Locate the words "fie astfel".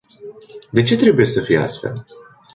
1.41-2.05